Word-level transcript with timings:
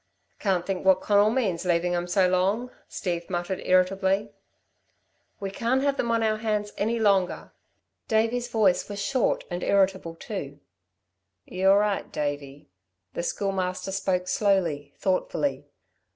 "Can't 0.39 0.65
think 0.65 0.83
what 0.83 0.99
Conal 0.99 1.29
means, 1.29 1.63
leavin' 1.63 1.93
'em 1.93 2.07
so 2.07 2.27
long," 2.27 2.71
Steve 2.87 3.29
muttered 3.29 3.59
irritably. 3.63 4.31
"We 5.39 5.51
can't 5.51 5.83
have 5.83 5.97
them 5.97 6.09
on 6.09 6.23
our 6.23 6.37
hands 6.37 6.71
any 6.75 6.99
longer!" 6.99 7.53
Davey's 8.07 8.47
voice 8.47 8.89
was 8.89 8.99
short 8.99 9.43
and 9.51 9.61
irritable 9.61 10.15
too. 10.15 10.59
"You're 11.45 11.77
right, 11.77 12.11
Davey." 12.11 12.71
The 13.13 13.21
Schoolmaster 13.21 13.91
spoke 13.91 14.27
slowly, 14.27 14.91
thoughtfully. 14.97 15.67